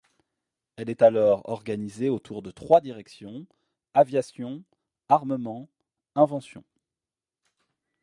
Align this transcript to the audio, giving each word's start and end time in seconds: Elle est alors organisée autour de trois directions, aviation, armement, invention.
Elle 0.77 0.89
est 0.89 1.03
alors 1.03 1.47
organisée 1.47 2.09
autour 2.09 2.41
de 2.41 2.49
trois 2.49 2.81
directions, 2.81 3.45
aviation, 3.93 4.63
armement, 5.09 5.69
invention. 6.15 6.63